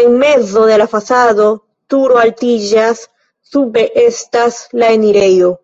En 0.00 0.18
mezo 0.22 0.64
de 0.70 0.76
la 0.82 0.88
fasado 0.96 1.48
turo 1.94 2.20
altiĝas, 2.26 3.04
sube 3.56 3.90
estas 4.08 4.64
la 4.82 4.96
enirejo. 5.02 5.56